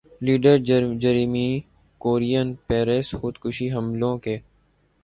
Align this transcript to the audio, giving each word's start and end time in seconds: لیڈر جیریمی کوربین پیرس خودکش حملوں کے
لیڈر 0.21 0.57
جیریمی 1.01 1.49
کوربین 2.01 2.53
پیرس 2.67 3.07
خودکش 3.11 3.61
حملوں 3.73 4.17
کے 4.17 4.37